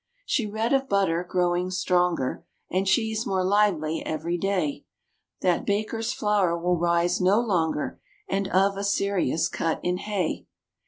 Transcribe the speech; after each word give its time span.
She 0.25 0.47
read 0.47 0.73
of 0.73 0.89
butter 0.89 1.23
growing 1.23 1.69
stronger 1.69 2.43
And 2.71 2.87
cheese 2.87 3.27
more 3.27 3.43
lively 3.43 4.03
every 4.03 4.35
day, 4.35 4.83
That 5.41 5.63
baker's 5.63 6.11
flour 6.11 6.57
will 6.57 6.79
rise 6.79 7.21
no 7.21 7.39
longer, 7.39 8.01
And 8.27 8.47
of 8.47 8.77
"a 8.77 8.83
serious 8.83 9.47
cut 9.47 9.79
in 9.83 9.97
hay." 9.97 10.47